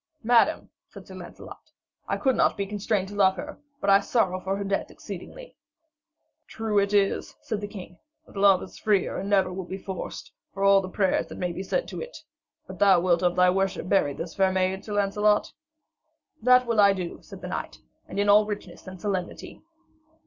'Madam,' 0.23 0.71
said 0.89 1.05
Sir 1.05 1.13
Lancelot, 1.13 1.69
'I 2.07 2.17
could 2.17 2.35
not 2.35 2.57
be 2.57 2.65
constrained 2.65 3.07
to 3.09 3.13
love 3.15 3.35
her, 3.35 3.59
but 3.79 3.91
I 3.91 3.99
sorrow 3.99 4.39
for 4.39 4.57
her 4.57 4.63
death 4.63 4.89
exceedingly.' 4.89 5.55
'Truth 6.47 6.83
it 6.85 6.93
is,' 6.95 7.35
said 7.43 7.61
the 7.61 7.67
king, 7.67 7.99
'that 8.25 8.35
love 8.35 8.63
is 8.63 8.79
free 8.79 9.05
and 9.07 9.29
never 9.29 9.53
will 9.53 9.63
be 9.67 9.77
forced, 9.77 10.31
for 10.55 10.63
all 10.63 10.81
the 10.81 10.89
prayers 10.89 11.27
that 11.27 11.37
may 11.37 11.51
be 11.51 11.61
said 11.61 11.87
to 11.89 12.01
it. 12.01 12.17
But 12.65 12.79
thou 12.79 12.99
wilt 12.99 13.21
of 13.21 13.35
thy 13.35 13.51
worship 13.51 13.87
bury 13.89 14.15
this 14.15 14.33
fair 14.33 14.51
maid, 14.51 14.83
Sir 14.83 14.93
Lancelot?' 14.93 15.53
'That 16.41 16.65
will 16.65 16.79
I 16.79 16.93
do,' 16.93 17.19
said 17.21 17.41
the 17.41 17.47
knight, 17.47 17.77
'and 18.07 18.19
in 18.19 18.27
all 18.27 18.47
richness 18.47 18.87
and 18.87 18.99
solemnity.' 18.99 19.61